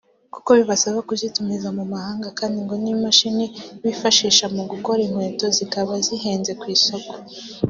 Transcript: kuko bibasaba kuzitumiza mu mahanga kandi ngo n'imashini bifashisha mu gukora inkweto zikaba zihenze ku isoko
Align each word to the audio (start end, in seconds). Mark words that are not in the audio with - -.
kuko 0.33 0.49
bibasaba 0.59 0.99
kuzitumiza 1.07 1.67
mu 1.77 1.83
mahanga 1.93 2.27
kandi 2.39 2.57
ngo 2.63 2.75
n'imashini 2.83 3.45
bifashisha 3.83 4.45
mu 4.55 4.63
gukora 4.71 4.99
inkweto 5.07 5.45
zikaba 5.57 5.93
zihenze 6.07 6.51
ku 6.59 6.65
isoko 6.77 7.11